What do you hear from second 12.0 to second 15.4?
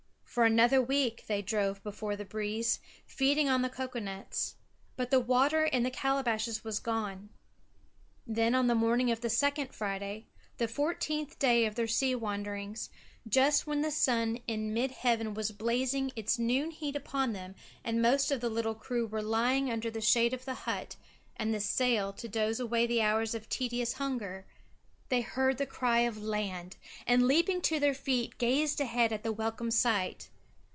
wanderings, just when the sun in mid heaven